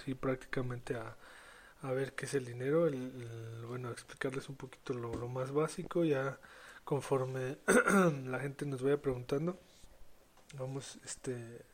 [0.00, 1.16] así prácticamente a,
[1.82, 6.38] a ver qué es el dinero, el, bueno, explicarles un poquito lo, más básico, ya
[6.84, 7.58] conforme
[8.26, 9.58] la gente nos vaya preguntando,
[10.58, 11.64] vamos este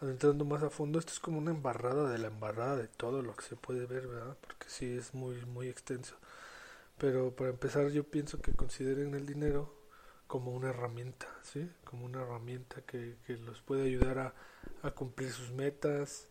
[0.00, 3.36] adentrando más a fondo, esto es como una embarrada de la embarrada de todo lo
[3.36, 4.36] que se puede ver, ¿verdad?
[4.40, 6.16] Porque sí es muy muy extenso.
[6.98, 9.74] Pero para empezar yo pienso que consideren el dinero
[10.26, 11.70] como una herramienta, ¿sí?
[11.84, 14.34] Como una herramienta que, que los puede ayudar a,
[14.82, 16.28] a cumplir sus metas,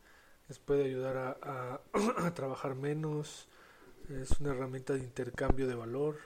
[0.52, 3.48] les puede ayudar a, trabajar menos,
[4.10, 6.18] es una herramienta de intercambio de valor,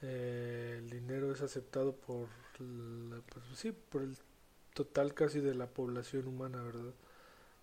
[0.00, 4.16] eh, el dinero es aceptado por, pues, sí, por el
[4.74, 6.94] total casi de la población humana, ¿verdad?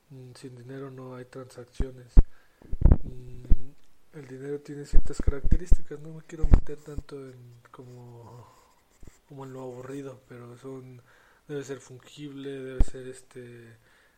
[0.09, 2.13] Mm, sin dinero no hay transacciones.
[3.03, 7.37] Mm, el dinero tiene ciertas características, no me quiero meter tanto en
[7.71, 8.45] como,
[9.29, 11.01] como en lo aburrido, pero son
[11.47, 13.77] debe ser fungible, debe ser este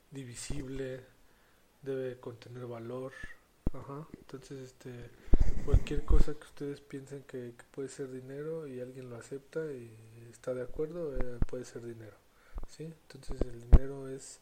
[0.10, 1.17] divisible,
[1.96, 3.14] debe contener valor.
[3.74, 4.08] Ajá.
[4.18, 4.92] Entonces, este,
[5.66, 9.92] cualquier cosa que ustedes piensen que, puede ser dinero y alguien lo acepta y
[10.32, 12.16] está de acuerdo, eh, puede ser dinero.
[12.68, 12.84] ¿sí?
[12.84, 14.40] Entonces, el dinero es,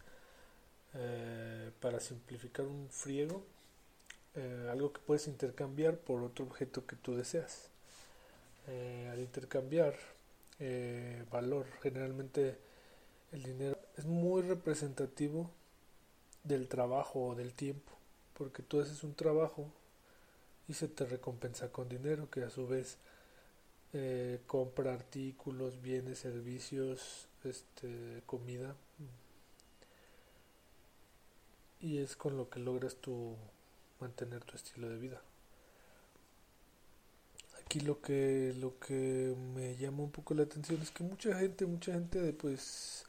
[0.94, 3.44] eh, para simplificar un friego,
[4.36, 7.70] eh, algo que puedes intercambiar por otro objeto que tú deseas.
[9.12, 9.96] al intercambiar
[11.32, 12.58] valor, generalmente
[13.32, 15.52] el dinero es muy representativo
[16.46, 17.92] del trabajo o del tiempo,
[18.38, 19.68] porque tú haces un trabajo
[20.68, 22.98] y se te recompensa con dinero, que a su vez
[23.94, 28.76] eh, compra artículos, bienes, servicios, este, comida.
[31.82, 33.36] Y es con lo que logras tú
[34.00, 35.22] mantener tu estilo de vida.
[37.62, 41.66] Aquí lo que lo que me llama un poco la atención es que mucha gente,
[41.66, 43.06] mucha gente pues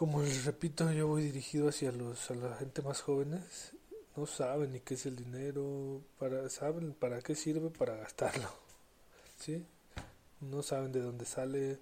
[0.00, 3.72] como les repito, yo voy dirigido hacia los a la gente más jóvenes.
[4.16, 8.48] No saben ni qué es el dinero, para saben para qué sirve para gastarlo.
[9.36, 9.62] ¿Sí?
[10.40, 11.80] No saben de dónde sale.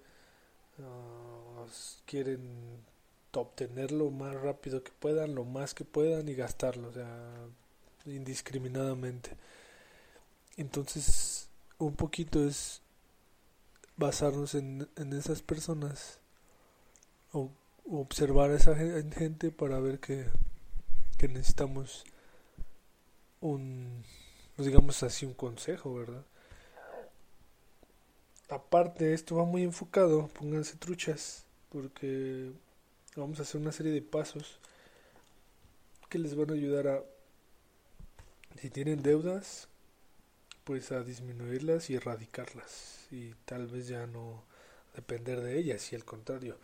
[2.07, 2.83] quieren
[3.33, 7.47] obtenerlo lo más rápido que puedan, lo más que puedan y gastarlo, o sea,
[8.05, 9.31] indiscriminadamente.
[10.57, 11.49] Entonces,
[11.79, 12.83] un poquito es
[13.97, 16.19] basarnos en, en esas personas
[17.33, 17.53] o
[17.91, 20.27] observar a esa gente para ver que,
[21.17, 22.05] que necesitamos
[23.41, 24.05] un,
[24.57, 26.25] pues digamos así, un consejo, ¿verdad?
[28.51, 32.51] Aparte, esto va muy enfocado, pónganse truchas, porque
[33.15, 34.59] vamos a hacer una serie de pasos
[36.09, 37.03] que les van a ayudar a,
[38.61, 39.69] si tienen deudas,
[40.65, 44.45] pues a disminuirlas y erradicarlas, y tal vez ya no
[44.95, 46.59] depender de ellas, y al contrario,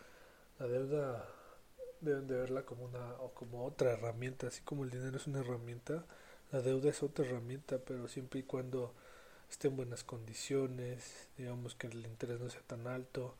[0.59, 1.29] la deuda
[2.01, 5.39] deben de verla como una o como otra herramienta, así como el dinero es una
[5.39, 6.05] herramienta,
[6.51, 8.93] la deuda es otra herramienta, pero siempre y cuando
[9.49, 13.35] esté en buenas condiciones, digamos que el interés no sea tan alto,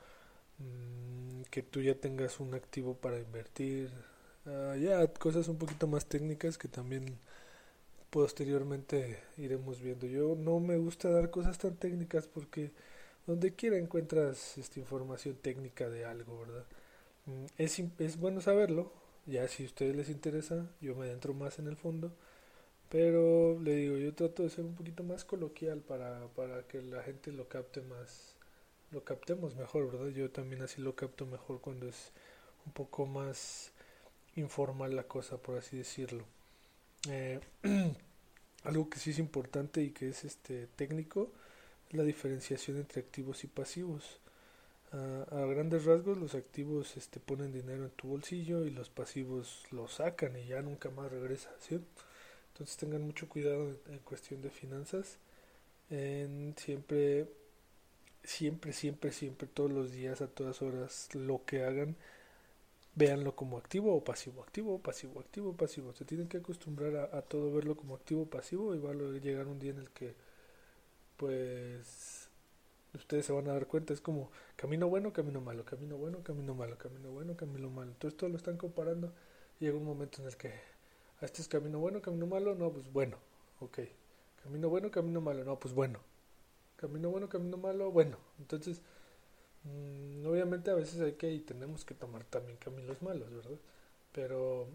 [0.60, 3.92] mmm, que tú ya tengas un activo para invertir,
[4.46, 7.18] uh, ya cosas un poquito más técnicas que también
[8.10, 10.08] posteriormente iremos viendo.
[10.08, 12.72] Yo no me gusta dar cosas tan técnicas porque
[13.28, 16.66] donde quiera encuentras esta información técnica de algo, ¿verdad?
[17.26, 18.92] Mm, es, es bueno saberlo,
[19.26, 22.12] ya si a ustedes les interesa, yo me adentro más en el fondo,
[22.90, 27.04] pero le digo, yo trato de ser un poquito más coloquial para, para que la
[27.04, 28.36] gente lo capte más,
[28.92, 30.10] lo captemos mejor, ¿verdad?
[30.10, 32.12] Yo también así lo capto mejor cuando es
[32.66, 33.72] un poco más
[34.36, 36.26] informal la cosa, por así decirlo.
[37.10, 37.40] Eh,
[38.64, 41.32] algo que sí es importante y que es este técnico
[41.90, 44.20] es la diferenciación entre activos y pasivos
[45.32, 49.88] a, grandes rasgos los activos este, ponen dinero en tu bolsillo y los pasivos lo
[49.88, 51.52] sacan y ya nunca más regresa.
[51.70, 55.18] Entonces tengan mucho cuidado en, cuestión de finanzas.
[55.90, 57.28] En siempre,
[58.24, 61.96] siempre, siempre, siempre, todos los días, a todas horas, lo que hagan,
[62.96, 65.94] véanlo como activo o pasivo, activo, pasivo, activo, pasivo.
[65.94, 69.48] Se tienen que acostumbrar a, a todo verlo como activo pasivo y va a llegar
[69.48, 70.16] un día en el que,
[71.18, 72.25] pues,
[72.98, 76.54] ustedes se van a dar cuenta, es como camino bueno, camino malo, camino bueno, camino
[76.54, 77.92] malo, camino bueno, camino malo.
[77.92, 79.14] Entonces todo lo están comparando
[79.60, 80.50] y llega un momento en el que
[81.22, 83.18] a este es camino bueno, camino malo, no, pues bueno,
[83.60, 83.80] ok.
[84.44, 86.00] Camino bueno, camino malo, no, pues bueno.
[86.78, 88.18] Camino bueno, camino malo, bueno.
[88.40, 88.82] Entonces,
[89.64, 93.58] mmm, obviamente a veces hay que y tenemos que tomar también caminos malos, ¿verdad?
[94.12, 94.68] Pero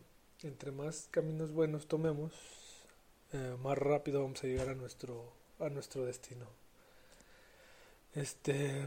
[0.43, 2.33] entre más caminos buenos tomemos,
[3.33, 6.47] eh, más rápido vamos a llegar a nuestro a nuestro destino.
[8.15, 8.87] Este,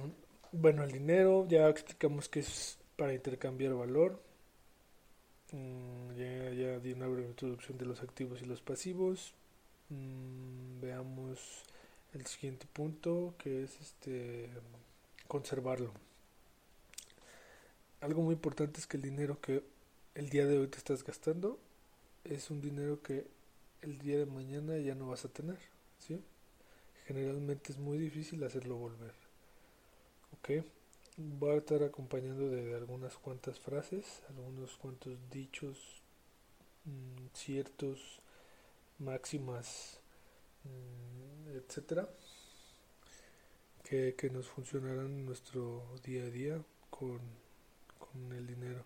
[0.51, 4.21] bueno, el dinero, ya explicamos que es para intercambiar valor.
[5.51, 9.33] Mm, ya, ya di una breve introducción de los activos y los pasivos.
[9.89, 11.63] Mm, veamos
[12.13, 14.49] el siguiente punto que es este
[15.27, 15.91] conservarlo.
[18.01, 19.63] Algo muy importante es que el dinero que
[20.15, 21.57] el día de hoy te estás gastando
[22.23, 23.25] es un dinero que
[23.81, 25.57] el día de mañana ya no vas a tener,
[25.99, 26.19] ¿sí?
[27.05, 29.13] Generalmente es muy difícil hacerlo volver.
[30.33, 30.65] ¿Ok?
[31.17, 36.01] Voy a estar acompañando de, algunas cuantas frases, algunos cuantos dichos,
[36.85, 38.19] mm, ciertos,
[38.99, 39.99] máximas,
[40.63, 42.09] mm, etcétera,
[43.83, 47.19] que, que nos funcionarán en nuestro día a día con,
[47.99, 48.85] con el dinero.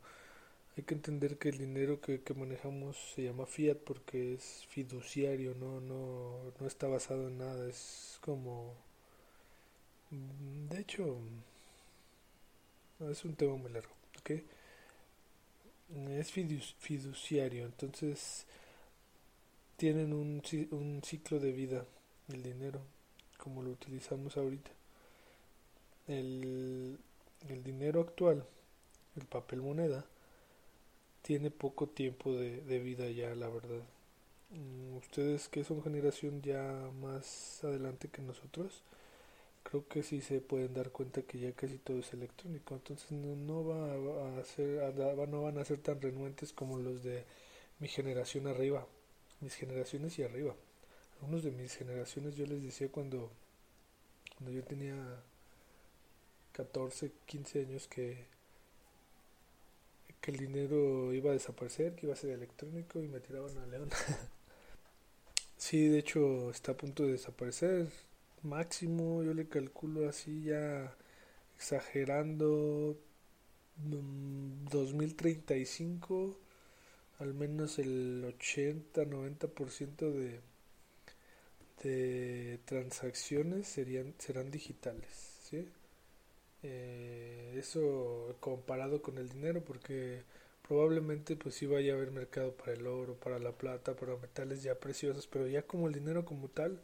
[0.77, 5.81] Hay que entender que el dinero que, manejamos se llama fiat porque es fiduciario, no,
[5.81, 8.75] no, no está basado en nada, es como...
[10.12, 11.18] De hecho,
[13.09, 14.31] es un tema muy largo, ¿ok?
[16.12, 18.45] Es fiduciario, entonces
[19.77, 21.85] tienen un, un ciclo de vida,
[22.29, 22.81] el dinero,
[23.39, 24.69] como lo utilizamos ahorita.
[26.07, 27.00] El,
[27.50, 28.45] el dinero actual,
[29.15, 30.06] el papel moneda,
[31.27, 33.83] tiene poco tiempo de, de vida ya, la verdad.
[34.51, 38.81] Mm, ustedes que son generación ya más adelante que nosotros,
[39.63, 42.75] creo que sí se pueden dar cuenta que ya casi todo es electrónico.
[42.75, 44.95] Entonces no, no va a ser,
[45.29, 47.25] no van a ser tan renuentes como los de
[47.79, 48.88] mi generación arriba,
[49.41, 50.56] mis generaciones y arriba.
[51.15, 53.31] Algunos de mis generaciones yo les decía cuando,
[54.38, 54.95] cuando yo tenía
[56.53, 58.37] 14, 15 años que
[60.27, 63.65] que el dinero iba a desaparecer, que iba a ser electrónico y me tiraban a
[63.65, 63.89] león.
[65.57, 67.88] sí, de hecho está a punto de desaparecer.
[68.44, 70.94] Máximo, yo le calculo así ya
[71.56, 73.00] exagerando
[73.77, 76.35] 2035 mm,
[77.24, 80.41] al menos el 80-90% de
[81.83, 85.07] de transacciones serían serán digitales,
[85.44, 85.68] ¿sí?
[86.63, 90.24] Eh, eso comparado con el dinero porque
[90.68, 94.63] probablemente pues sí vaya a haber mercado para el oro, para la plata, para metales
[94.63, 96.80] ya preciosos, pero ya como el dinero como tal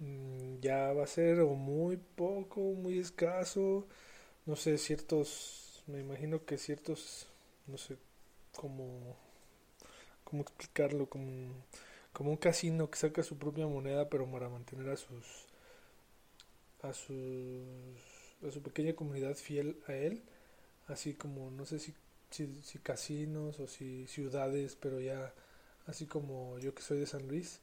[0.00, 3.86] mm, ya va a ser o muy poco, muy escaso,
[4.46, 7.28] no sé, ciertos, me imagino que ciertos,
[7.66, 7.96] no sé,
[8.56, 9.16] como,
[10.24, 11.26] cómo explicarlo, como,
[12.12, 15.46] como un casino que saca su propia moneda pero para mantener a sus,
[16.82, 18.09] a sus
[18.46, 20.22] a su pequeña comunidad fiel a él,
[20.88, 21.94] así como no sé si,
[22.30, 25.32] si, casinos o si ciudades, pero ya
[25.86, 27.60] así como yo que soy de San Luis,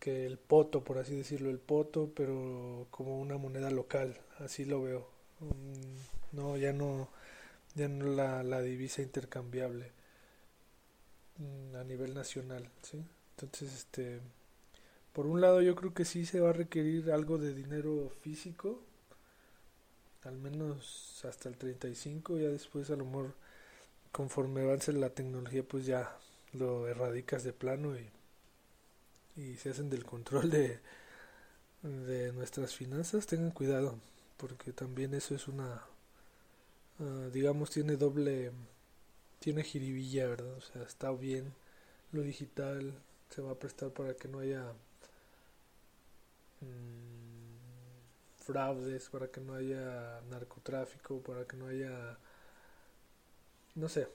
[0.00, 4.82] que el poto, por así decirlo, el poto, pero como una moneda local, así lo
[4.82, 5.08] veo.
[5.40, 7.08] Mm, no, ya no,
[7.74, 9.92] ya no la, la divisa intercambiable
[11.38, 12.70] mm, a nivel nacional.
[13.36, 14.20] Entonces, este,
[15.12, 18.82] por un lado yo creo que sí se va a requerir algo de dinero físico,
[20.24, 23.34] al menos hasta el 35, ya después a lo mejor
[24.12, 26.16] conforme avance la tecnología pues ya
[26.54, 28.10] lo erradicas de plano y,
[29.36, 30.80] y se hacen del control de,
[31.82, 33.98] de nuestras finanzas, tengan cuidado,
[34.36, 35.82] porque también eso es una,
[37.00, 38.52] ah, digamos, tiene doble,
[39.40, 40.54] tiene jiribilla, ¿verdad?
[40.56, 41.54] O sea, está bien
[42.12, 42.94] lo digital,
[43.30, 44.72] se va a prestar para que no haya...
[46.60, 47.27] Mm,
[48.48, 52.18] fraudes, para que no haya narcotráfico, para que no haya,
[53.74, 54.08] no sé,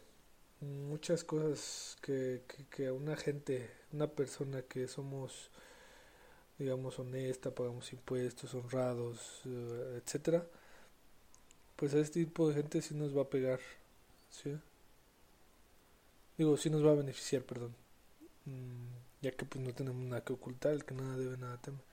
[0.62, 5.52] muchas cosas que, que, una gente, una persona que somos,
[6.58, 10.44] digamos, honesta, pagamos impuestos, honrados, eh, etcétera,
[11.75, 13.60] pues a este tipo de gente sí nos va a pegar,
[14.32, 14.58] ¿sí?
[16.38, 17.75] Digo, sí nos va a beneficiar, perdón.
[18.46, 18.88] Mm,
[19.22, 21.93] ya que pues no tenemos nada que ocultar, el que nada debe, nada teme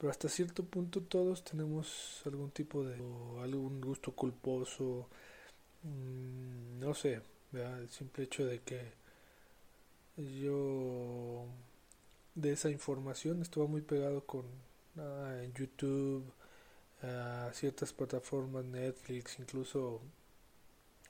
[0.00, 2.94] pero hasta cierto punto todos tenemos algún tipo de
[3.42, 5.06] algún gusto culposo
[5.82, 7.20] mm, no sé
[7.52, 8.80] el simple hecho de que
[10.16, 11.44] yo
[12.34, 14.46] de esa información estaba muy pegado con
[14.96, 16.24] ah, en YouTube
[17.02, 20.00] a ciertas plataformas Netflix incluso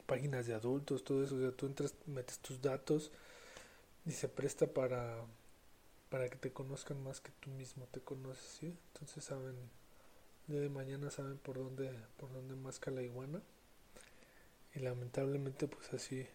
[0.07, 3.13] páginas de adultos todo eso o sea tú entras metes tus datos
[4.05, 5.17] y se presta para
[6.11, 8.77] para que te conozcan más que tú mismo te conoces, ¿sí?
[8.93, 9.55] Entonces saben,
[10.49, 13.41] día de mañana saben por dónde, por dónde masca la iguana.
[14.75, 16.27] Y lamentablemente pues así,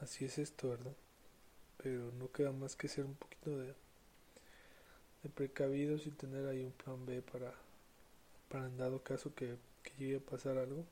[0.00, 0.94] así es esto, ¿verdad?
[1.82, 3.74] Pero no queda más que ser un poquito de,
[5.22, 7.54] de precavidos y tener ahí un plan B para,
[8.48, 10.84] para en dado caso que, que llegue a pasar algo.